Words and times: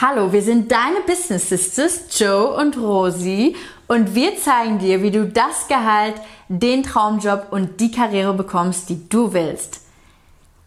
Hallo, 0.00 0.32
wir 0.32 0.42
sind 0.42 0.70
deine 0.70 1.00
Business 1.04 1.48
Sisters, 1.48 2.02
Joe 2.16 2.54
und 2.54 2.76
Rosie, 2.76 3.56
und 3.88 4.14
wir 4.14 4.36
zeigen 4.36 4.78
dir, 4.78 5.02
wie 5.02 5.10
du 5.10 5.26
das 5.26 5.66
Gehalt, 5.66 6.14
den 6.48 6.84
Traumjob 6.84 7.48
und 7.50 7.80
die 7.80 7.90
Karriere 7.90 8.32
bekommst, 8.32 8.90
die 8.90 9.08
du 9.08 9.32
willst. 9.32 9.80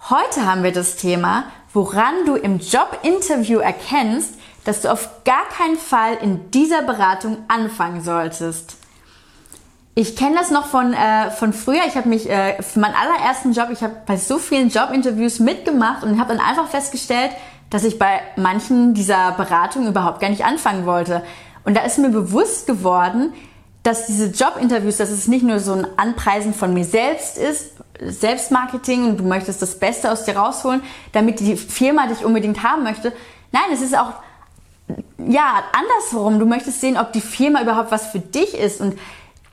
Heute 0.09 0.45
haben 0.45 0.63
wir 0.63 0.73
das 0.73 0.97
Thema, 0.97 1.45
woran 1.73 2.25
du 2.25 2.35
im 2.35 2.59
Jobinterview 2.59 3.59
erkennst, 3.59 4.33
dass 4.65 4.81
du 4.81 4.91
auf 4.91 5.23
gar 5.23 5.47
keinen 5.47 5.77
Fall 5.77 6.17
in 6.21 6.51
dieser 6.51 6.81
Beratung 6.81 7.37
anfangen 7.47 8.03
solltest. 8.03 8.75
Ich 9.95 10.17
kenne 10.17 10.35
das 10.35 10.51
noch 10.51 10.65
von, 10.65 10.93
äh, 10.93 11.31
von 11.31 11.53
früher. 11.53 11.83
Ich 11.87 11.95
habe 11.95 12.09
mich 12.09 12.29
äh, 12.29 12.61
für 12.61 12.79
meinen 12.79 12.95
allerersten 12.95 13.53
Job, 13.53 13.69
ich 13.71 13.81
habe 13.81 13.95
bei 14.05 14.17
so 14.17 14.39
vielen 14.39 14.67
Jobinterviews 14.67 15.39
mitgemacht 15.39 16.03
und 16.03 16.19
habe 16.19 16.35
dann 16.35 16.45
einfach 16.45 16.67
festgestellt, 16.67 17.31
dass 17.71 17.83
ich 17.83 17.97
bei 17.97 18.21
manchen 18.35 18.93
dieser 18.93 19.31
Beratungen 19.31 19.87
überhaupt 19.87 20.19
gar 20.19 20.29
nicht 20.29 20.45
anfangen 20.45 20.85
wollte. 20.85 21.23
Und 21.63 21.75
da 21.75 21.81
ist 21.81 21.97
mir 21.97 22.09
bewusst 22.09 22.67
geworden, 22.67 23.33
dass 23.81 24.05
diese 24.05 24.27
Jobinterviews, 24.27 24.97
dass 24.97 25.09
es 25.09 25.27
nicht 25.27 25.43
nur 25.43 25.59
so 25.59 25.73
ein 25.73 25.87
Anpreisen 25.97 26.53
von 26.53 26.73
mir 26.73 26.85
selbst 26.85 27.37
ist, 27.37 27.71
Selbstmarketing 27.99 29.05
und 29.05 29.17
du 29.17 29.23
möchtest 29.23 29.61
das 29.61 29.79
Beste 29.79 30.11
aus 30.11 30.25
dir 30.25 30.35
rausholen, 30.35 30.81
damit 31.13 31.39
die 31.39 31.55
Firma 31.55 32.07
dich 32.07 32.25
unbedingt 32.25 32.61
haben 32.63 32.83
möchte. 32.83 33.13
Nein, 33.51 33.63
es 33.71 33.81
ist 33.81 33.97
auch, 33.97 34.13
ja, 35.17 35.63
andersherum. 35.71 36.39
Du 36.39 36.45
möchtest 36.45 36.81
sehen, 36.81 36.97
ob 36.97 37.13
die 37.13 37.21
Firma 37.21 37.61
überhaupt 37.61 37.91
was 37.91 38.07
für 38.07 38.19
dich 38.19 38.53
ist 38.53 38.81
und 38.81 38.99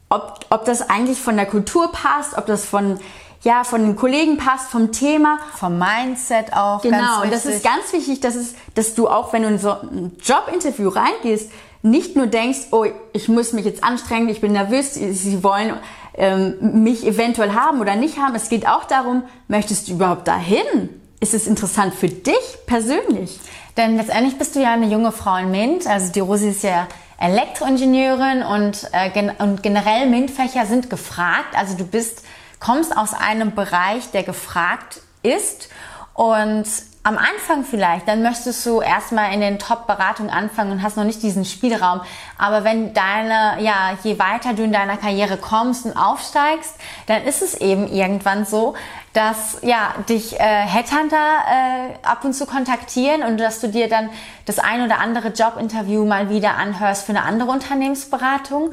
ob, 0.09 0.41
ob 0.51 0.65
das 0.65 0.89
eigentlich 0.89 1.21
von 1.21 1.37
der 1.37 1.47
Kultur 1.47 1.93
passt, 1.93 2.37
ob 2.37 2.47
das 2.47 2.65
von, 2.65 2.99
ja, 3.43 3.65
von 3.65 3.83
den 3.83 3.97
Kollegen 3.97 4.37
passt, 4.37 4.71
vom 4.71 4.93
Thema. 4.93 5.39
Vom 5.57 5.79
Mindset 5.79 6.53
auch. 6.55 6.83
Genau, 6.83 7.23
und 7.23 7.33
das 7.33 7.47
ist 7.47 7.63
ganz 7.63 7.93
wichtig, 7.93 8.21
dass, 8.21 8.35
es, 8.35 8.55
dass 8.75 8.95
du 8.95 9.09
auch, 9.09 9.33
wenn 9.33 9.43
du 9.43 9.49
in 9.49 9.59
so 9.59 9.71
ein 9.71 10.17
Jobinterview 10.23 10.89
reingehst, 10.89 11.51
nicht 11.83 12.17
nur 12.17 12.27
denkst, 12.27 12.59
oh, 12.73 12.87
ich 13.13 13.29
muss 13.29 13.53
mich 13.53 13.65
jetzt 13.65 13.85
anstrengen, 13.85 14.29
ich 14.29 14.41
bin 14.41 14.53
nervös, 14.53 14.95
sie 14.95 15.45
wollen 15.45 15.75
ähm, 16.15 16.83
mich 16.83 17.07
eventuell 17.07 17.53
haben 17.55 17.81
oder 17.81 17.95
nicht 17.95 18.19
haben. 18.19 18.35
Es 18.35 18.49
geht 18.49 18.67
auch 18.67 18.85
darum, 18.85 19.23
möchtest 19.47 19.89
du 19.89 19.93
überhaupt 19.93 20.27
dahin? 20.27 20.91
Ist 21.21 21.35
es 21.35 21.47
interessant 21.47 21.95
für 21.95 22.09
dich 22.09 22.35
persönlich? 22.67 23.39
Denn 23.77 23.97
letztendlich 23.97 24.37
bist 24.39 24.57
du 24.57 24.61
ja 24.61 24.73
eine 24.73 24.87
junge 24.87 25.13
Frau 25.13 25.37
in 25.37 25.53
MINT. 25.53 25.87
Also 25.87 26.13
die 26.13 26.21
Rosi 26.21 26.51
ist 26.51 26.65
ja 26.65 26.89
Elektroingenieurin 27.19 28.43
und, 28.43 28.89
äh, 28.93 29.11
gen 29.11 29.31
und 29.39 29.63
generell 29.63 30.09
MINT-Fächer 30.09 30.67
sind 30.67 30.91
gefragt. 30.91 31.57
Also 31.57 31.77
du 31.77 31.85
bist 31.85 32.25
kommst 32.61 32.97
aus 32.97 33.15
einem 33.15 33.55
Bereich, 33.55 34.11
der 34.11 34.23
gefragt 34.23 35.01
ist 35.23 35.69
und 36.15 36.67
am 37.05 37.17
Anfang 37.17 37.65
vielleicht, 37.65 38.07
dann 38.07 38.23
möchtest 38.23 38.67
du 38.67 38.83
erstmal 38.83 39.33
in 39.33 39.41
den 39.41 39.59
Top-Beratungen 39.59 40.31
anfangen 40.31 40.73
und 40.73 40.83
hast 40.83 40.99
noch 40.99 41.05
nicht 41.05 41.23
diesen 41.23 41.47
Spielraum. 41.47 42.03
Aber 42.37 42.65
wenn 42.65 42.93
deine, 42.93 43.63
ja, 43.63 43.97
je 44.03 44.19
weiter 44.19 44.53
du 44.53 44.65
in 44.65 44.73
deiner 44.73 44.99
Karriere 44.99 45.39
kommst 45.39 45.87
und 45.87 45.97
aufsteigst, 45.97 46.75
dann 47.07 47.23
ist 47.23 47.41
es 47.41 47.55
eben 47.55 47.87
irgendwann 47.91 48.45
so, 48.45 48.75
dass 49.15 49.59
ja 49.63 49.95
dich 50.09 50.39
äh, 50.39 50.43
Headhunter 50.43 51.17
äh, 51.17 52.07
ab 52.07 52.25
und 52.25 52.35
zu 52.35 52.45
kontaktieren 52.45 53.23
und 53.23 53.39
dass 53.39 53.61
du 53.61 53.69
dir 53.69 53.89
dann 53.89 54.11
das 54.45 54.59
ein 54.59 54.85
oder 54.85 54.99
andere 54.99 55.29
Jobinterview 55.29 56.05
mal 56.05 56.29
wieder 56.29 56.57
anhörst 56.57 57.07
für 57.07 57.13
eine 57.13 57.23
andere 57.23 57.51
Unternehmensberatung. 57.51 58.73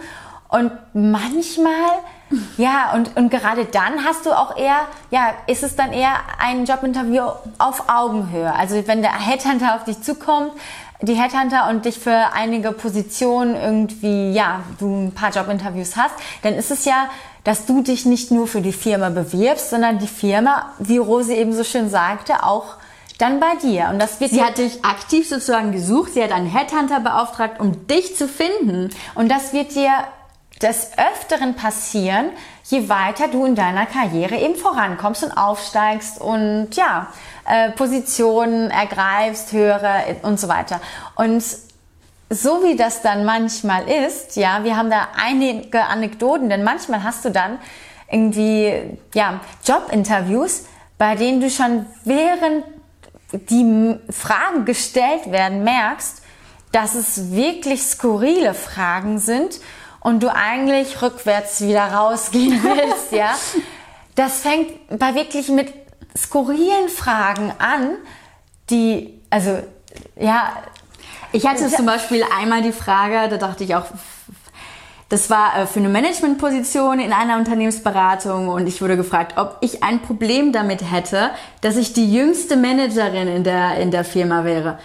Und 0.49 0.71
manchmal 0.93 1.99
ja, 2.57 2.93
und, 2.93 3.15
und 3.15 3.29
gerade 3.29 3.65
dann 3.65 4.03
hast 4.05 4.25
du 4.25 4.31
auch 4.31 4.57
eher, 4.57 4.79
ja, 5.11 5.33
ist 5.47 5.63
es 5.63 5.75
dann 5.75 5.93
eher 5.93 6.15
ein 6.39 6.65
Jobinterview 6.65 7.23
auf 7.57 7.89
Augenhöhe. 7.89 8.53
Also 8.53 8.87
wenn 8.87 9.01
der 9.01 9.13
Headhunter 9.13 9.75
auf 9.75 9.83
dich 9.83 10.01
zukommt, 10.01 10.51
die 11.01 11.13
Headhunter 11.13 11.69
und 11.69 11.85
dich 11.85 11.99
für 11.99 12.33
einige 12.33 12.71
Positionen 12.71 13.55
irgendwie, 13.55 14.31
ja, 14.31 14.61
du 14.79 15.07
ein 15.07 15.11
paar 15.13 15.31
Jobinterviews 15.31 15.95
hast, 15.95 16.15
dann 16.41 16.53
ist 16.53 16.71
es 16.71 16.85
ja, 16.85 17.09
dass 17.43 17.65
du 17.65 17.81
dich 17.81 18.05
nicht 18.05 18.31
nur 18.31 18.47
für 18.47 18.61
die 18.61 18.73
Firma 18.73 19.09
bewirbst, 19.09 19.69
sondern 19.69 19.99
die 19.99 20.07
Firma, 20.07 20.71
wie 20.79 20.97
Rose 20.97 21.33
eben 21.33 21.53
so 21.53 21.63
schön 21.63 21.89
sagte, 21.89 22.43
auch 22.43 22.75
dann 23.17 23.39
bei 23.39 23.55
dir. 23.61 23.89
Und 23.91 23.99
das 23.99 24.19
wird 24.19 24.31
sie 24.31 24.43
hat 24.43 24.57
dich 24.57 24.83
aktiv 24.83 25.29
sozusagen 25.29 25.71
gesucht. 25.71 26.13
Sie 26.13 26.23
hat 26.23 26.31
einen 26.31 26.47
Headhunter 26.47 26.99
beauftragt, 26.99 27.59
um 27.59 27.87
dich 27.87 28.15
zu 28.15 28.27
finden. 28.27 28.89
Und 29.13 29.29
das 29.29 29.53
wird 29.53 29.75
dir 29.75 29.91
des 30.61 30.91
Öfteren 30.97 31.55
passieren, 31.55 32.29
je 32.63 32.87
weiter 32.87 33.27
du 33.27 33.45
in 33.45 33.55
deiner 33.55 33.85
Karriere 33.85 34.35
eben 34.37 34.55
vorankommst 34.55 35.23
und 35.23 35.31
aufsteigst 35.31 36.19
und 36.19 36.69
ja, 36.75 37.07
äh, 37.45 37.71
Positionen 37.71 38.71
ergreifst, 38.71 39.51
höhere 39.51 40.17
und 40.23 40.39
so 40.39 40.47
weiter. 40.47 40.79
Und 41.15 41.43
so 42.29 42.63
wie 42.63 42.75
das 42.75 43.01
dann 43.01 43.25
manchmal 43.25 43.87
ist, 43.87 44.35
ja, 44.35 44.63
wir 44.63 44.77
haben 44.77 44.89
da 44.89 45.09
einige 45.15 45.83
Anekdoten, 45.85 46.49
denn 46.49 46.63
manchmal 46.63 47.03
hast 47.03 47.25
du 47.25 47.29
dann 47.29 47.59
irgendwie, 48.09 48.97
ja, 49.13 49.41
Jobinterviews, 49.63 50.65
bei 50.97 51.15
denen 51.15 51.41
du 51.41 51.49
schon 51.49 51.85
während 52.03 52.63
die 53.31 53.97
Fragen 54.09 54.65
gestellt 54.65 55.31
werden 55.31 55.63
merkst, 55.63 56.21
dass 56.71 56.95
es 56.95 57.31
wirklich 57.31 57.83
skurrile 57.83 58.53
Fragen 58.53 59.19
sind 59.19 59.59
und 60.05 60.21
du 60.21 60.31
eigentlich 60.31 61.01
rückwärts 61.01 61.61
wieder 61.61 61.91
rausgehen 61.91 62.61
willst, 62.63 63.11
ja, 63.11 63.35
das 64.13 64.41
fängt 64.41 64.99
bei 64.99 65.15
wirklich 65.15 65.49
mit 65.49 65.73
skurrilen 66.15 66.89
Fragen 66.89 67.51
an, 67.57 67.97
die, 68.69 69.19
also, 69.31 69.57
ja. 70.15 70.51
Ich 71.31 71.47
hatte 71.47 71.67
zum 71.69 71.87
Beispiel 71.87 72.23
einmal 72.39 72.61
die 72.61 72.71
Frage, 72.71 73.29
da 73.29 73.37
dachte 73.37 73.63
ich 73.63 73.73
auch, 73.73 73.85
das 75.09 75.31
war 75.31 75.57
äh, 75.57 75.65
für 75.65 75.79
eine 75.79 75.89
Managementposition 75.89 76.99
in 76.99 77.11
einer 77.11 77.37
Unternehmensberatung 77.37 78.49
und 78.49 78.67
ich 78.67 78.83
wurde 78.83 78.97
gefragt, 78.97 79.39
ob 79.39 79.57
ich 79.61 79.81
ein 79.83 80.01
Problem 80.01 80.51
damit 80.51 80.91
hätte, 80.91 81.31
dass 81.61 81.77
ich 81.77 81.93
die 81.93 82.13
jüngste 82.13 82.57
Managerin 82.57 83.27
in 83.27 83.43
der, 83.43 83.77
in 83.77 83.89
der 83.89 84.05
Firma 84.05 84.43
wäre. 84.43 84.77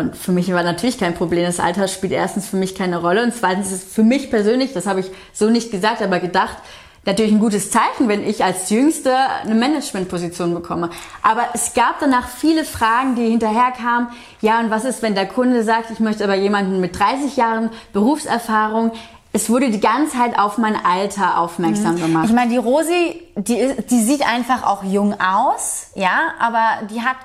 Und 0.00 0.16
für 0.16 0.32
mich 0.32 0.52
war 0.52 0.62
natürlich 0.62 0.98
kein 0.98 1.14
Problem. 1.14 1.44
Das 1.44 1.60
Alter 1.60 1.86
spielt 1.88 2.12
erstens 2.12 2.48
für 2.48 2.56
mich 2.56 2.74
keine 2.74 3.00
Rolle 3.00 3.22
und 3.22 3.34
zweitens 3.34 3.70
ist 3.70 3.86
es 3.86 3.94
für 3.94 4.02
mich 4.02 4.30
persönlich, 4.30 4.72
das 4.72 4.86
habe 4.86 5.00
ich 5.00 5.10
so 5.32 5.50
nicht 5.50 5.70
gesagt, 5.70 6.02
aber 6.02 6.18
gedacht, 6.18 6.56
natürlich 7.04 7.32
ein 7.32 7.40
gutes 7.40 7.70
Zeichen, 7.70 8.08
wenn 8.08 8.26
ich 8.26 8.44
als 8.44 8.70
Jüngste 8.70 9.14
eine 9.42 9.54
Managementposition 9.54 10.52
bekomme. 10.54 10.90
Aber 11.22 11.42
es 11.54 11.74
gab 11.74 12.00
danach 12.00 12.28
viele 12.28 12.64
Fragen, 12.64 13.14
die 13.14 13.26
hinterher 13.26 13.72
kamen. 13.72 14.08
Ja, 14.40 14.60
und 14.60 14.70
was 14.70 14.84
ist, 14.84 15.02
wenn 15.02 15.14
der 15.14 15.26
Kunde 15.26 15.64
sagt, 15.64 15.90
ich 15.90 16.00
möchte 16.00 16.24
aber 16.24 16.34
jemanden 16.34 16.80
mit 16.80 16.98
30 16.98 17.36
Jahren 17.36 17.70
Berufserfahrung? 17.92 18.92
Es 19.32 19.48
wurde 19.48 19.70
die 19.70 19.80
ganze 19.80 20.18
Zeit 20.18 20.36
auf 20.38 20.58
mein 20.58 20.74
Alter 20.84 21.38
aufmerksam 21.38 21.94
mhm. 21.94 22.00
gemacht. 22.00 22.24
Ich 22.26 22.34
meine, 22.34 22.50
die 22.50 22.56
Rosi, 22.56 23.22
die, 23.36 23.76
die 23.88 24.02
sieht 24.02 24.26
einfach 24.26 24.64
auch 24.64 24.82
jung 24.82 25.14
aus, 25.20 25.92
ja, 25.94 26.34
aber 26.40 26.86
die 26.88 27.00
hat 27.00 27.16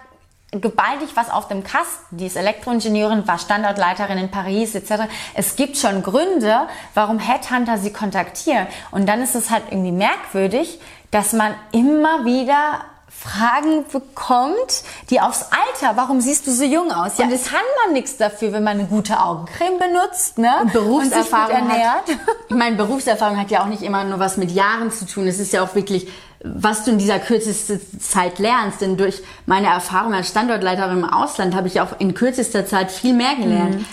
gewaltig 0.61 1.09
was 1.15 1.29
auf 1.29 1.47
dem 1.47 1.63
Kasten. 1.63 2.17
Die 2.17 2.25
ist 2.25 2.35
Elektroingenieurin, 2.35 3.27
war 3.27 3.37
Standortleiterin 3.37 4.17
in 4.17 4.31
Paris 4.31 4.75
etc. 4.75 5.03
Es 5.33 5.55
gibt 5.55 5.77
schon 5.77 6.03
Gründe, 6.03 6.67
warum 6.93 7.19
Headhunter 7.19 7.77
sie 7.77 7.91
kontaktieren. 7.91 8.67
Und 8.91 9.07
dann 9.07 9.21
ist 9.21 9.35
es 9.35 9.49
halt 9.49 9.63
irgendwie 9.69 9.91
merkwürdig, 9.91 10.79
dass 11.11 11.33
man 11.33 11.53
immer 11.71 12.25
wieder 12.25 12.81
Fragen 13.25 13.85
bekommt, 13.91 14.83
die 15.09 15.19
aufs 15.19 15.45
Alter, 15.49 15.97
warum 15.97 16.21
siehst 16.21 16.45
du 16.45 16.51
so 16.51 16.63
jung 16.63 16.91
aus? 16.91 17.17
Ja, 17.17 17.25
und 17.25 17.33
das 17.33 17.45
kann 17.45 17.59
man 17.83 17.93
nichts 17.93 18.17
dafür, 18.17 18.51
wenn 18.51 18.63
man 18.63 18.77
eine 18.77 18.87
gute 18.87 19.19
Augencreme 19.19 19.79
benutzt, 19.79 20.37
ne? 20.37 20.51
Und 20.61 20.73
Berufserfahrung 20.73 21.61
und 21.61 21.69
ernährt. 21.69 22.07
Hat, 22.09 22.17
ich 22.49 22.55
meine, 22.55 22.75
Berufserfahrung 22.75 23.39
hat 23.39 23.49
ja 23.49 23.63
auch 23.63 23.67
nicht 23.67 23.81
immer 23.81 24.03
nur 24.03 24.19
was 24.19 24.37
mit 24.37 24.51
Jahren 24.51 24.91
zu 24.91 25.07
tun. 25.07 25.27
Es 25.27 25.39
ist 25.39 25.53
ja 25.53 25.63
auch 25.63 25.73
wirklich, 25.73 26.07
was 26.43 26.83
du 26.83 26.91
in 26.91 26.97
dieser 26.97 27.19
kürzesten 27.19 27.79
Zeit 27.99 28.39
lernst. 28.39 28.81
Denn 28.81 28.97
durch 28.97 29.21
meine 29.45 29.67
Erfahrung 29.67 30.13
als 30.13 30.29
Standortleiterin 30.29 30.99
im 30.99 31.09
Ausland 31.09 31.55
habe 31.55 31.67
ich 31.67 31.81
auch 31.81 31.99
in 31.99 32.13
kürzester 32.13 32.65
Zeit 32.65 32.91
viel 32.91 33.13
mehr 33.13 33.35
gelernt. 33.35 33.79
Mhm. 33.79 33.85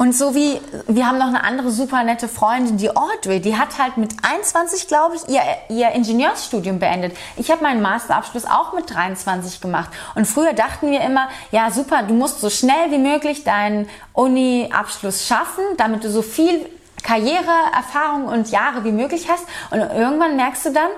Und 0.00 0.14
so 0.14 0.32
wie, 0.36 0.60
wir 0.86 1.08
haben 1.08 1.18
noch 1.18 1.26
eine 1.26 1.42
andere 1.42 1.72
super 1.72 2.04
nette 2.04 2.28
Freundin, 2.28 2.76
die 2.76 2.96
Audrey, 2.96 3.40
die 3.40 3.56
hat 3.56 3.78
halt 3.80 3.96
mit 3.96 4.12
21, 4.22 4.86
glaube 4.86 5.16
ich, 5.16 5.28
ihr, 5.28 5.42
ihr 5.76 5.90
Ingenieursstudium 5.90 6.78
beendet. 6.78 7.16
Ich 7.36 7.50
habe 7.50 7.64
meinen 7.64 7.82
Masterabschluss 7.82 8.44
auch 8.44 8.72
mit 8.74 8.94
23 8.94 9.60
gemacht. 9.60 9.90
Und 10.14 10.26
früher 10.26 10.52
dachten 10.52 10.92
wir 10.92 11.00
immer, 11.00 11.28
ja 11.50 11.72
super, 11.72 12.04
du 12.04 12.14
musst 12.14 12.40
so 12.40 12.48
schnell 12.48 12.92
wie 12.92 12.98
möglich 12.98 13.42
deinen 13.42 13.88
Uni-Abschluss 14.12 15.26
schaffen, 15.26 15.64
damit 15.78 16.04
du 16.04 16.10
so 16.10 16.22
viel 16.22 16.64
Karriereerfahrung 17.02 18.26
und 18.26 18.50
Jahre 18.52 18.84
wie 18.84 18.92
möglich 18.92 19.28
hast. 19.28 19.46
Und 19.72 19.80
irgendwann 19.80 20.36
merkst 20.36 20.66
du 20.66 20.72
dann, 20.72 20.90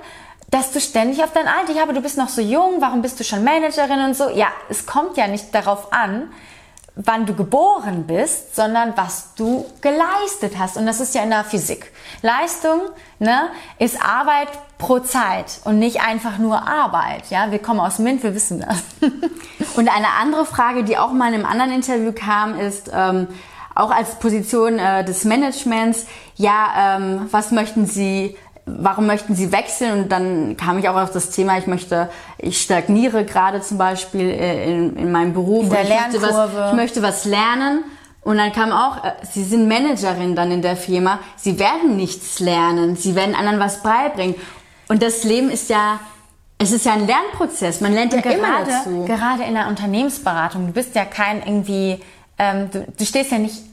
dass 0.51 0.73
du 0.73 0.81
ständig 0.81 1.23
auf 1.23 1.33
dein 1.33 1.47
Alter, 1.47 1.73
ja, 1.73 1.83
aber 1.83 1.93
du 1.93 2.01
bist 2.01 2.19
noch 2.19 2.29
so 2.29 2.41
jung, 2.41 2.81
warum 2.81 3.03
bist 3.03 3.21
du 3.21 3.25
schon 3.25 3.45
Managerin 3.45 4.01
und 4.05 4.17
so? 4.17 4.29
Ja, 4.31 4.49
es 4.69 4.85
kommt 4.87 5.17
ja 5.17 5.29
nicht 5.29 5.55
darauf 5.55 5.93
an, 5.93 6.29
wann 6.97 7.25
du 7.25 7.35
geboren 7.35 8.07
bist, 8.07 8.57
sondern 8.57 8.93
was 8.97 9.35
du 9.37 9.65
geleistet 9.81 10.59
hast. 10.59 10.77
Und 10.77 10.87
das 10.87 11.01
ist 11.01 11.15
ja 11.15 11.23
in 11.23 11.31
der 11.31 11.45
Physik. 11.45 11.93
Leistung 12.23 12.81
ne, 13.19 13.49
ist 13.79 14.03
Arbeit 14.05 14.49
pro 14.77 14.99
Zeit 14.99 15.61
und 15.65 15.79
nicht 15.79 16.03
einfach 16.03 16.39
nur 16.39 16.67
Arbeit. 16.67 17.31
Ja, 17.31 17.51
wir 17.51 17.61
kommen 17.61 17.81
aus 17.81 17.99
MINT, 17.99 18.23
wir 18.23 18.35
wissen 18.35 18.61
das. 18.61 18.83
und 19.77 19.89
eine 19.89 20.09
andere 20.21 20.45
Frage, 20.45 20.85
die 20.85 20.99
auch 20.99 21.13
mal 21.13 21.29
in 21.29 21.35
einem 21.35 21.47
anderen 21.47 21.73
Interview 21.73 22.13
kam, 22.13 22.59
ist 22.59 22.91
ähm, 22.93 23.29
auch 23.75 23.91
als 23.91 24.17
Position 24.17 24.79
äh, 24.79 25.05
des 25.05 25.25
Managements, 25.25 26.07
ja, 26.35 26.97
ähm, 26.97 27.29
was 27.31 27.53
möchten 27.53 27.87
Sie 27.87 28.37
warum 28.79 29.07
möchten 29.07 29.35
Sie 29.35 29.53
wechseln? 29.53 30.03
Und 30.03 30.13
dann 30.13 30.57
kam 30.57 30.79
ich 30.79 30.89
auch 30.89 30.97
auf 30.97 31.11
das 31.11 31.31
Thema, 31.31 31.59
ich 31.59 31.67
möchte, 31.67 32.11
ich 32.39 32.61
stagniere 32.61 33.25
gerade 33.25 33.61
zum 33.61 33.79
Beispiel 33.79 34.29
äh, 34.31 34.71
in, 34.71 34.97
in 34.97 35.13
meinem 35.13 35.33
Beruf. 35.33 35.65
In 35.65 35.71
der 35.71 35.83
ich, 35.83 35.89
Lernkurve. 35.89 36.21
möchte 36.21 36.53
was, 36.55 36.71
ich 36.71 36.77
möchte 36.77 37.03
was 37.03 37.25
lernen. 37.25 37.85
Und 38.23 38.37
dann 38.37 38.53
kam 38.53 38.73
auch, 38.73 39.05
äh, 39.05 39.13
Sie 39.31 39.45
sind 39.45 39.69
Managerin 39.69 40.37
dann 40.37 40.51
in 40.51 40.63
der 40.63 40.77
Firma. 40.77 41.21
Sie 41.37 41.59
werden 41.59 41.97
nichts 41.97 42.41
lernen. 42.41 42.97
Sie 42.97 43.15
werden 43.15 43.35
anderen 43.35 43.61
was 43.61 43.83
beibringen. 43.83 44.35
Und 44.89 45.03
das 45.03 45.25
Leben 45.25 45.51
ist 45.51 45.71
ja, 45.71 46.01
es 46.59 46.73
ist 46.73 46.85
ja 46.85 46.93
ein 46.93 47.07
Lernprozess. 47.07 47.81
Man 47.81 47.95
lernt 47.95 48.13
ja 48.13 48.21
gerade, 48.21 48.37
immer 48.37 48.65
dazu. 48.67 49.05
Gerade 49.07 49.45
in 49.45 49.55
der 49.55 49.69
Unternehmensberatung. 49.69 50.67
Du 50.67 50.73
bist 50.73 50.95
ja 50.95 51.05
kein 51.05 51.43
irgendwie, 51.43 52.01
ähm, 52.39 52.71
du, 52.71 52.87
du 52.97 53.05
stehst 53.07 53.31
ja 53.33 53.39
nicht 53.39 53.70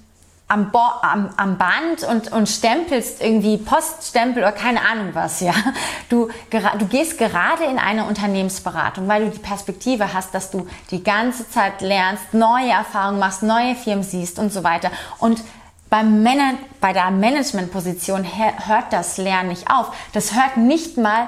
am, 0.50 0.72
Bo 0.72 0.80
am, 1.02 1.30
am 1.36 1.58
Band 1.58 2.04
und, 2.10 2.32
und 2.32 2.48
stempelst 2.48 3.22
irgendwie 3.22 3.58
Poststempel 3.58 4.44
oder 4.44 4.54
keine 4.54 4.82
Ahnung 4.82 5.10
was, 5.14 5.42
ja. 5.42 5.54
Du, 6.10 6.30
du 6.52 6.86
gehst 6.86 7.18
gerade 7.18 7.66
in 7.66 7.80
eine 7.80 8.06
Unternehmensberatung, 8.06 9.10
weil 9.10 9.26
du 9.26 9.32
die 9.32 9.40
Perspektive 9.40 10.14
hast, 10.14 10.34
dass 10.34 10.52
du 10.52 10.68
die 10.90 11.04
ganze 11.04 11.50
Zeit 11.50 11.82
lernst, 11.82 12.34
neue 12.34 12.70
Erfahrungen 12.70 13.20
machst, 13.20 13.44
neue 13.44 13.76
Firmen 13.76 14.04
siehst 14.04 14.40
und 14.40 14.54
so 14.54 14.64
weiter. 14.64 14.90
Und 15.20 15.44
beim 15.90 16.24
Man 16.24 16.58
bei 16.80 16.94
der 16.94 17.12
Managementposition 17.12 18.26
hört 18.26 18.92
das 18.92 19.18
Lernen 19.18 19.50
nicht 19.50 19.70
auf. 19.70 19.94
Das 20.14 20.34
hört 20.34 20.58
nicht 20.58 20.98
mal 20.98 21.28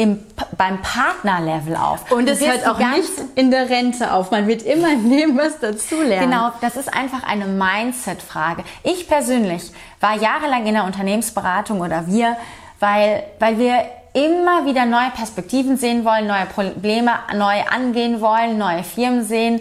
im, 0.00 0.18
beim 0.56 0.80
Partnerlevel 0.80 1.76
auf. 1.76 2.10
Und 2.10 2.26
es 2.26 2.40
hört 2.40 2.66
auch 2.66 2.78
nicht 2.78 3.12
in 3.34 3.50
der 3.50 3.68
Rente 3.68 4.14
auf. 4.14 4.30
Man 4.30 4.46
wird 4.46 4.62
immer 4.62 4.96
nehmen 4.96 5.36
was 5.36 5.60
dazu 5.60 6.00
lernen. 6.00 6.30
Genau, 6.30 6.52
das 6.62 6.76
ist 6.76 6.92
einfach 6.92 7.22
eine 7.22 7.44
Mindset-Frage. 7.44 8.64
Ich 8.82 9.06
persönlich 9.08 9.70
war 10.00 10.16
jahrelang 10.16 10.64
in 10.64 10.72
der 10.72 10.84
Unternehmensberatung 10.84 11.82
oder 11.82 12.06
wir, 12.06 12.38
weil, 12.78 13.24
weil 13.40 13.58
wir 13.58 13.84
immer 14.14 14.64
wieder 14.64 14.86
neue 14.86 15.10
Perspektiven 15.10 15.76
sehen 15.76 16.06
wollen, 16.06 16.26
neue 16.26 16.46
Probleme 16.46 17.12
neu 17.36 17.60
angehen 17.70 18.22
wollen, 18.22 18.56
neue 18.56 18.82
Firmen 18.82 19.22
sehen 19.22 19.60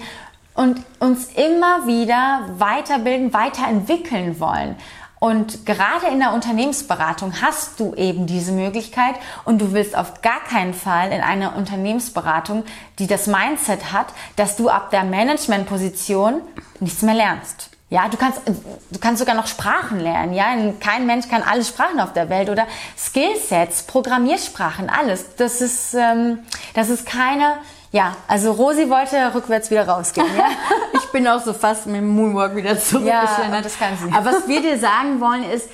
und 0.53 0.81
uns 0.99 1.33
immer 1.33 1.85
wieder 1.85 2.45
weiterbilden, 2.57 3.33
weiterentwickeln 3.33 4.39
wollen. 4.39 4.77
Und 5.19 5.65
gerade 5.65 6.07
in 6.07 6.19
der 6.19 6.33
Unternehmensberatung 6.33 7.41
hast 7.41 7.79
du 7.79 7.93
eben 7.95 8.25
diese 8.25 8.53
Möglichkeit 8.53 9.15
und 9.43 9.59
du 9.59 9.73
willst 9.73 9.97
auf 9.97 10.21
gar 10.21 10.39
keinen 10.41 10.73
Fall 10.73 11.11
in 11.11 11.21
einer 11.21 11.57
Unternehmensberatung, 11.57 12.63
die 12.99 13.07
das 13.07 13.27
Mindset 13.27 13.91
hat, 13.91 14.07
dass 14.37 14.55
du 14.55 14.69
ab 14.69 14.91
der 14.91 15.03
Managementposition 15.03 16.41
nichts 16.79 17.01
mehr 17.01 17.15
lernst. 17.15 17.69
Ja, 17.89 18.07
du 18.07 18.17
kannst, 18.17 18.41
du 18.45 18.99
kannst 18.99 19.19
sogar 19.19 19.35
noch 19.35 19.47
Sprachen 19.47 19.99
lernen. 19.99 20.33
Ja, 20.33 20.45
kein 20.79 21.05
Mensch 21.07 21.27
kann 21.27 21.41
alle 21.41 21.65
Sprachen 21.65 21.99
auf 21.99 22.13
der 22.13 22.29
Welt 22.29 22.49
oder 22.49 22.67
Skillsets, 22.95 23.83
Programmiersprachen, 23.83 24.89
alles. 24.89 25.35
Das 25.37 25.59
ist, 25.59 25.95
ähm, 25.95 26.39
das 26.75 26.89
ist 26.89 27.07
keine 27.07 27.57
ja, 27.91 28.15
also 28.27 28.51
Rosi 28.51 28.89
wollte 28.89 29.33
rückwärts 29.33 29.71
wieder 29.71 29.87
rausgehen. 29.87 30.27
Ja? 30.37 30.49
ich 31.09 31.13
bin 31.13 31.27
auch 31.27 31.43
so 31.43 31.53
fast 31.53 31.87
mit 31.87 31.95
dem 31.95 32.07
Moonwalk 32.07 32.55
wieder 32.55 32.79
zurückgeschlendert. 32.79 33.51
Ja, 33.51 33.61
das 33.61 33.79
kann 33.79 33.97
sie. 33.97 34.13
Aber 34.13 34.31
was 34.31 34.47
wir 34.47 34.61
dir 34.61 34.77
sagen 34.77 35.19
wollen 35.19 35.43
ist, 35.43 35.67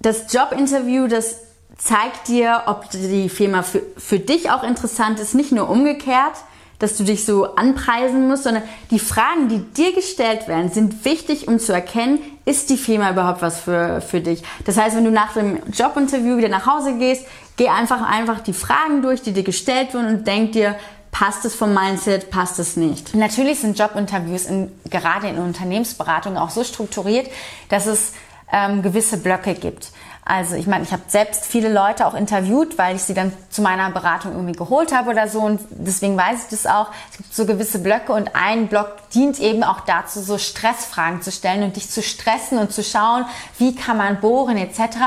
das 0.00 0.30
Jobinterview, 0.32 1.06
das 1.06 1.36
zeigt 1.78 2.28
dir, 2.28 2.64
ob 2.66 2.90
die 2.90 3.30
Firma 3.30 3.62
für, 3.62 3.80
für 3.96 4.18
dich 4.18 4.50
auch 4.50 4.62
interessant 4.62 5.20
ist, 5.20 5.34
nicht 5.34 5.52
nur 5.52 5.70
umgekehrt, 5.70 6.34
dass 6.78 6.96
du 6.98 7.02
dich 7.02 7.24
so 7.24 7.54
anpreisen 7.54 8.28
musst, 8.28 8.44
sondern 8.44 8.62
die 8.90 8.98
Fragen, 8.98 9.48
die 9.48 9.58
dir 9.58 9.94
gestellt 9.94 10.48
werden, 10.48 10.70
sind 10.70 11.04
wichtig, 11.06 11.48
um 11.48 11.58
zu 11.58 11.72
erkennen, 11.72 12.20
ist 12.44 12.68
die 12.68 12.76
Firma 12.76 13.10
überhaupt 13.10 13.40
was 13.40 13.60
für, 13.60 14.02
für 14.02 14.20
dich. 14.20 14.42
Das 14.66 14.76
heißt, 14.76 14.96
wenn 14.96 15.04
du 15.04 15.10
nach 15.10 15.32
dem 15.32 15.58
Jobinterview 15.72 16.36
wieder 16.36 16.50
nach 16.50 16.66
Hause 16.66 16.98
gehst, 16.98 17.24
geh 17.56 17.68
einfach, 17.68 18.02
einfach 18.02 18.40
die 18.40 18.52
Fragen 18.52 19.00
durch, 19.00 19.22
die 19.22 19.32
dir 19.32 19.44
gestellt 19.44 19.94
wurden 19.94 20.08
und 20.08 20.26
denk 20.26 20.52
dir, 20.52 20.76
passt 21.10 21.44
es 21.44 21.54
vom 21.54 21.74
Mindset, 21.74 22.30
passt 22.30 22.58
es 22.58 22.76
nicht. 22.76 23.14
Natürlich 23.14 23.60
sind 23.60 23.78
Jobinterviews 23.78 24.46
in, 24.46 24.70
gerade 24.90 25.28
in 25.28 25.38
Unternehmensberatungen 25.38 26.38
auch 26.38 26.50
so 26.50 26.64
strukturiert, 26.64 27.28
dass 27.68 27.86
es 27.86 28.12
ähm, 28.52 28.82
gewisse 28.82 29.18
Blöcke 29.18 29.54
gibt. 29.54 29.90
Also 30.28 30.56
ich 30.56 30.66
meine, 30.66 30.84
ich 30.84 30.92
habe 30.92 31.02
selbst 31.06 31.46
viele 31.46 31.72
Leute 31.72 32.06
auch 32.06 32.12
interviewt, 32.12 32.76
weil 32.76 32.96
ich 32.96 33.02
sie 33.02 33.14
dann 33.14 33.32
zu 33.48 33.62
meiner 33.62 33.90
Beratung 33.90 34.32
irgendwie 34.32 34.52
geholt 34.52 34.94
habe 34.94 35.08
oder 35.08 35.26
so 35.26 35.40
und 35.40 35.58
deswegen 35.70 36.18
weiß 36.18 36.44
ich 36.44 36.50
das 36.50 36.66
auch. 36.66 36.90
Es 37.10 37.16
gibt 37.16 37.34
so 37.34 37.46
gewisse 37.46 37.78
Blöcke 37.78 38.12
und 38.12 38.36
ein 38.36 38.68
Block 38.68 39.08
dient 39.14 39.40
eben 39.40 39.62
auch 39.64 39.80
dazu, 39.80 40.20
so 40.20 40.36
Stressfragen 40.36 41.22
zu 41.22 41.32
stellen 41.32 41.62
und 41.62 41.76
dich 41.76 41.88
zu 41.88 42.02
stressen 42.02 42.58
und 42.58 42.72
zu 42.72 42.84
schauen, 42.84 43.24
wie 43.56 43.74
kann 43.74 43.96
man 43.96 44.20
bohren 44.20 44.58
etc. 44.58 44.98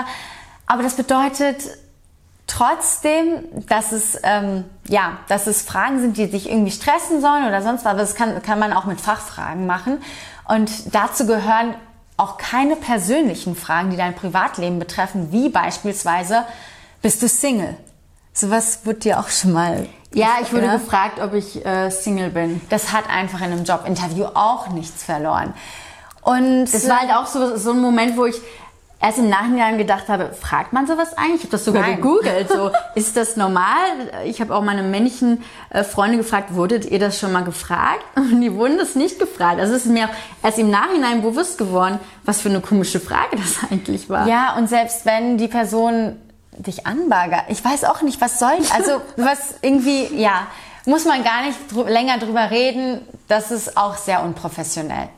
Aber 0.66 0.82
das 0.82 0.96
bedeutet 0.96 1.66
trotzdem, 2.52 3.44
dass 3.68 3.92
es, 3.92 4.20
ähm, 4.24 4.66
ja, 4.88 5.18
dass 5.28 5.48
es 5.48 5.62
Fragen 5.62 6.00
sind, 6.00 6.18
die 6.18 6.28
sich 6.28 6.50
irgendwie 6.50 6.72
stressen 6.72 7.22
sollen 7.22 7.48
oder 7.48 7.62
sonst 7.62 7.86
was, 7.86 7.92
aber 7.92 8.00
das 8.00 8.16
kann, 8.16 8.42
kann 8.42 8.60
man 8.60 8.74
auch 8.74 8.86
mit 8.86 9.00
Fachfragen 9.00 9.66
machen. 9.66 10.02
Und 10.48 10.94
dazu 10.94 11.26
gehören 11.26 11.76
auch 12.18 12.38
keine 12.38 12.76
persönlichen 12.76 13.56
Fragen, 13.56 13.90
die 13.90 13.98
dein 13.98 14.16
Privatleben 14.16 14.80
betreffen, 14.80 15.32
wie 15.32 15.50
beispielsweise, 15.50 16.44
bist 17.02 17.22
du 17.22 17.28
Single? 17.28 17.78
Sowas 18.34 18.86
wird 18.86 19.06
dir 19.06 19.20
auch 19.20 19.30
schon 19.30 19.54
mal. 19.54 19.88
Ja, 20.14 20.36
ich 20.42 20.52
wurde 20.54 20.66
ja? 20.66 20.74
gefragt, 20.74 21.20
ob 21.22 21.34
ich 21.34 21.66
äh, 21.66 21.90
Single 21.90 22.30
bin. 22.30 22.62
Das 22.70 22.92
hat 22.92 23.10
einfach 23.10 23.40
in 23.40 23.52
einem 23.52 23.64
Jobinterview 23.64 24.26
auch 24.34 24.70
nichts 24.70 25.04
verloren. 25.04 25.54
Und 26.22 26.64
es 26.64 26.88
war 26.88 27.00
halt 27.00 27.12
auch 27.12 27.26
so, 27.26 27.58
so 27.58 27.72
ein 27.72 27.80
Moment, 27.80 28.16
wo 28.16 28.26
ich 28.26 28.36
erst 29.02 29.18
im 29.18 29.30
Nachhinein 29.30 29.78
gedacht 29.78 30.08
habe, 30.08 30.32
fragt 30.34 30.74
man 30.74 30.86
sowas 30.88 31.18
eigentlich? 31.18 31.38
Ich 31.38 31.42
habe 31.44 31.52
das 31.52 31.66
sogar 31.66 31.82
Nein. 31.82 31.96
gegoogelt. 31.98 32.50
So, 32.50 32.72
ist 32.96 33.18
das 33.18 33.36
normal? 33.36 33.76
Ich 34.26 34.40
habe 34.40 34.56
auch 34.56 34.62
meine 34.62 34.84
männlichen 34.84 35.44
äh, 35.72 35.84
Freunde 35.84 36.18
gefragt, 36.18 36.54
wurdet 36.54 36.86
ihr 36.86 37.00
das 37.00 37.20
schon 37.20 37.32
mal 37.32 37.44
gefragt? 37.44 38.04
Und 38.16 38.42
die 38.42 38.54
wurden 38.54 38.78
das 38.78 38.96
nicht 38.96 39.20
gefragt. 39.20 39.60
Also 39.60 39.74
es 39.74 39.86
ist 39.86 39.92
mir 39.92 40.06
auch 40.06 40.44
erst 40.44 40.60
im 40.60 40.70
Nachhinein 40.70 41.22
bewusst 41.22 41.58
geworden, 41.58 42.00
was 42.24 42.42
für 42.42 42.50
eine 42.50 42.62
komische 42.62 43.00
Frage 43.00 43.38
das 43.38 43.58
eigentlich 43.72 44.10
war. 44.10 44.28
Ja, 44.28 44.56
und 44.56 44.70
selbst 44.70 45.06
wenn 45.06 45.38
die 45.38 45.48
Person 45.48 46.18
dich 46.58 46.86
anbagert, 46.86 47.46
ich 47.48 47.64
weiß 47.64 47.86
auch 47.86 48.02
nicht, 48.02 48.22
was 48.22 48.38
soll, 48.38 48.58
also 48.76 49.02
was 49.18 49.56
irgendwie, 49.62 50.08
ja, 50.16 50.48
muss 50.86 51.06
man 51.06 51.24
gar 51.24 51.44
nicht 51.44 51.58
drü 51.72 51.84
länger 51.90 52.18
drüber 52.18 52.52
reden. 52.52 53.02
Das 53.28 53.52
ist 53.52 53.78
auch 53.78 53.98
sehr 53.98 54.24
unprofessionell. 54.24 55.10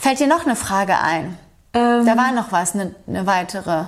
Fällt 0.00 0.20
dir 0.20 0.26
noch 0.26 0.44
eine 0.44 0.56
Frage 0.56 0.98
ein? 0.98 1.38
Ähm, 1.78 2.06
da 2.06 2.16
war 2.16 2.32
noch 2.32 2.52
was, 2.52 2.74
eine, 2.74 2.94
eine 3.06 3.26
weitere. 3.26 3.84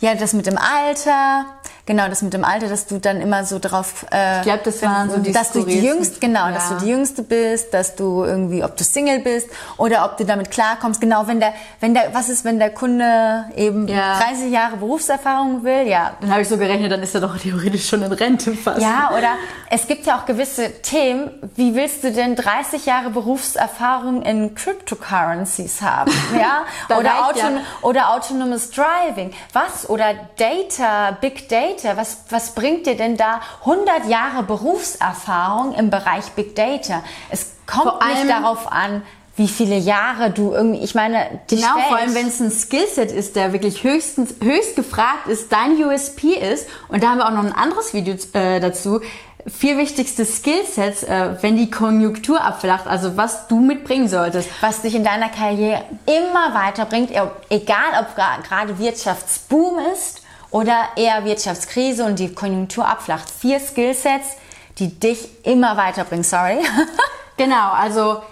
Ja, 0.00 0.14
das 0.14 0.32
mit 0.34 0.46
dem 0.46 0.58
Alter. 0.58 1.46
Genau, 1.86 2.08
das 2.08 2.22
mit 2.22 2.32
dem 2.32 2.46
Alter, 2.46 2.70
dass 2.70 2.86
du 2.86 2.98
dann 2.98 3.20
immer 3.20 3.44
so 3.44 3.58
drauf. 3.58 4.06
Äh, 4.10 4.38
ich 4.38 4.44
glaube, 4.44 4.60
das 4.64 4.80
waren 4.80 5.10
so 5.10 5.18
die 5.18 5.32
Dass 5.32 5.52
du 5.52 5.64
die 5.64 5.80
jüngste, 5.80 6.18
genau, 6.18 6.46
ja. 6.46 6.52
dass 6.52 6.70
du 6.70 6.76
die 6.76 6.88
jüngste 6.88 7.22
bist, 7.22 7.74
dass 7.74 7.94
du 7.94 8.24
irgendwie, 8.24 8.64
ob 8.64 8.74
du 8.78 8.84
Single 8.84 9.18
bist 9.18 9.50
oder 9.76 10.06
ob 10.06 10.16
du 10.16 10.24
damit 10.24 10.50
klarkommst. 10.50 10.98
Genau, 11.02 11.26
wenn 11.26 11.40
der, 11.40 11.52
wenn 11.80 11.92
der, 11.92 12.14
was 12.14 12.30
ist, 12.30 12.46
wenn 12.46 12.58
der 12.58 12.70
Kunde 12.70 13.44
eben 13.54 13.86
ja. 13.86 14.18
30 14.18 14.50
Jahre 14.50 14.78
Berufserfahrung 14.78 15.62
will? 15.62 15.86
Ja. 15.86 16.14
Dann 16.22 16.30
habe 16.30 16.40
ich 16.40 16.48
so 16.48 16.56
gerechnet, 16.56 16.90
dann 16.90 17.02
ist 17.02 17.14
er 17.14 17.20
doch 17.20 17.36
theoretisch 17.36 17.86
schon 17.86 18.02
in 18.02 18.12
Rente 18.12 18.54
fast. 18.54 18.80
Ja, 18.80 19.10
oder 19.10 19.34
es 19.68 19.86
gibt 19.86 20.06
ja 20.06 20.18
auch 20.18 20.24
gewisse 20.24 20.80
Themen. 20.80 21.32
Wie 21.54 21.74
willst 21.74 22.02
du 22.02 22.12
denn 22.12 22.34
30 22.34 22.86
Jahre 22.86 23.10
Berufserfahrung 23.10 24.22
in 24.22 24.54
Cryptocurrencies 24.54 25.82
haben? 25.82 26.10
Ja, 26.34 26.64
oder, 26.98 27.26
Auton 27.26 27.56
ja. 27.56 27.62
oder 27.82 28.10
autonomous 28.12 28.70
Driving. 28.70 29.32
Was? 29.52 29.88
Oder 29.88 30.14
Data, 30.36 31.16
Big 31.20 31.48
Data 31.48 31.73
Data, 31.74 31.96
was, 31.96 32.18
was 32.30 32.54
bringt 32.54 32.86
dir 32.86 32.96
denn 32.96 33.16
da 33.16 33.40
100 33.60 34.06
Jahre 34.08 34.42
Berufserfahrung 34.42 35.74
im 35.74 35.90
Bereich 35.90 36.32
Big 36.32 36.54
Data? 36.54 37.02
Es 37.30 37.52
kommt 37.66 38.04
nicht 38.06 38.28
darauf 38.28 38.70
an, 38.70 39.02
wie 39.36 39.48
viele 39.48 39.76
Jahre 39.76 40.30
du 40.30 40.52
irgendwie, 40.52 40.84
ich 40.84 40.94
meine, 40.94 41.40
die 41.50 41.56
Genau, 41.56 41.78
vor 41.88 41.96
allem 41.96 42.14
wenn 42.14 42.28
es 42.28 42.40
ein 42.40 42.52
Skillset 42.52 43.10
ist, 43.10 43.34
der 43.34 43.52
wirklich 43.52 43.82
höchstens, 43.82 44.36
höchst 44.40 44.76
gefragt 44.76 45.26
ist, 45.26 45.50
dein 45.50 45.72
USP 45.72 46.34
ist, 46.34 46.68
und 46.88 47.02
da 47.02 47.10
haben 47.10 47.18
wir 47.18 47.26
auch 47.26 47.32
noch 47.32 47.44
ein 47.44 47.52
anderes 47.52 47.94
Video 47.94 48.14
äh, 48.34 48.60
dazu, 48.60 49.00
vier 49.46 49.76
wichtigste 49.76 50.24
Skillsets, 50.24 51.02
äh, 51.02 51.34
wenn 51.40 51.56
die 51.56 51.68
Konjunktur 51.68 52.40
abflacht, 52.40 52.86
also 52.86 53.16
was 53.16 53.48
du 53.48 53.58
mitbringen 53.58 54.08
solltest. 54.08 54.48
Was 54.60 54.82
dich 54.82 54.94
in 54.94 55.02
deiner 55.02 55.28
Karriere 55.28 55.84
immer 56.06 56.54
weiterbringt, 56.54 57.10
egal 57.50 58.00
ob 58.00 58.14
gerade 58.14 58.78
Wirtschaftsboom 58.78 59.80
ist 59.92 60.23
oder 60.54 60.84
eher 60.94 61.24
Wirtschaftskrise 61.24 62.04
und 62.04 62.20
die 62.20 62.32
Konjunktur 62.32 62.86
abflacht. 62.86 63.28
Vier 63.28 63.58
Skillsets, 63.58 64.36
die 64.78 64.88
dich 65.00 65.28
immer 65.44 65.76
weiterbringen. 65.76 66.22
Sorry. 66.22 66.58
genau, 67.36 67.72
also 67.72 68.22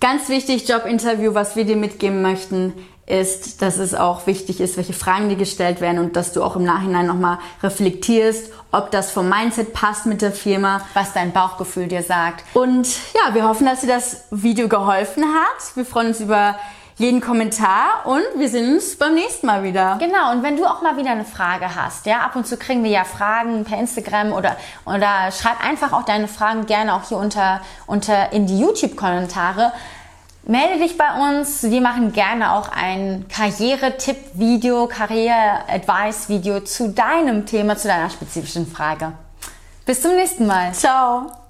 Ganz 0.00 0.28
wichtig, 0.28 0.68
Jobinterview, 0.68 1.34
was 1.34 1.56
wir 1.56 1.64
dir 1.64 1.74
mitgeben 1.74 2.22
möchten, 2.22 2.72
ist, 3.06 3.62
dass 3.62 3.78
es 3.78 3.94
auch 3.94 4.28
wichtig 4.28 4.60
ist, 4.60 4.76
welche 4.76 4.92
Fragen 4.92 5.28
dir 5.28 5.34
gestellt 5.34 5.80
werden 5.80 5.98
und 5.98 6.14
dass 6.14 6.32
du 6.32 6.44
auch 6.44 6.54
im 6.54 6.62
Nachhinein 6.62 7.06
nochmal 7.06 7.38
reflektierst, 7.64 8.52
ob 8.70 8.92
das 8.92 9.10
vom 9.10 9.28
Mindset 9.28 9.72
passt 9.72 10.06
mit 10.06 10.22
der 10.22 10.30
Firma. 10.30 10.82
Was 10.94 11.14
dein 11.14 11.32
Bauchgefühl 11.32 11.88
dir 11.88 12.04
sagt. 12.04 12.44
Und 12.54 12.86
ja, 13.14 13.34
wir 13.34 13.48
hoffen, 13.48 13.66
dass 13.66 13.80
dir 13.80 13.88
das 13.88 14.24
Video 14.30 14.68
geholfen 14.68 15.24
hat. 15.24 15.74
Wir 15.76 15.84
freuen 15.84 16.08
uns 16.08 16.20
über 16.20 16.56
jeden 16.98 17.20
Kommentar 17.20 18.04
und 18.06 18.24
wir 18.36 18.48
sehen 18.48 18.74
uns 18.74 18.96
beim 18.98 19.14
nächsten 19.14 19.46
Mal 19.46 19.62
wieder. 19.62 19.96
Genau, 20.00 20.32
und 20.32 20.42
wenn 20.42 20.56
du 20.56 20.66
auch 20.66 20.82
mal 20.82 20.96
wieder 20.96 21.12
eine 21.12 21.24
Frage 21.24 21.74
hast, 21.74 22.06
ja, 22.06 22.18
ab 22.18 22.34
und 22.34 22.46
zu 22.46 22.56
kriegen 22.56 22.82
wir 22.82 22.90
ja 22.90 23.04
Fragen 23.04 23.64
per 23.64 23.78
Instagram 23.78 24.32
oder, 24.32 24.56
oder 24.84 25.30
schreib 25.30 25.64
einfach 25.64 25.92
auch 25.92 26.04
deine 26.04 26.26
Fragen 26.26 26.66
gerne 26.66 26.94
auch 26.94 27.08
hier 27.08 27.18
unter, 27.18 27.60
unter 27.86 28.32
in 28.32 28.46
die 28.46 28.58
YouTube-Kommentare. 28.58 29.72
Melde 30.42 30.78
dich 30.78 30.96
bei 30.96 31.30
uns. 31.30 31.62
Wir 31.62 31.80
machen 31.80 32.12
gerne 32.12 32.54
auch 32.54 32.70
ein 32.70 33.26
Karriere-Tipp-Video, 33.28 34.86
Karriere-Advice-Video 34.86 36.60
zu 36.60 36.88
deinem 36.88 37.46
Thema, 37.46 37.76
zu 37.76 37.86
deiner 37.86 38.10
spezifischen 38.10 38.66
Frage. 38.66 39.12
Bis 39.84 40.02
zum 40.02 40.16
nächsten 40.16 40.46
Mal. 40.46 40.72
Ciao. 40.72 41.47